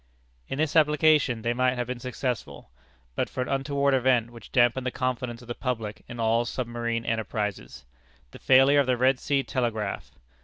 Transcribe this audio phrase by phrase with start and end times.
[0.47, 2.71] In this application they might have been successful,
[3.13, 7.05] but for an untoward event, which dampened the confidence of the public in all submarine
[7.05, 7.85] enterprises
[8.31, 10.09] the failure of the Red Sea Telegraph.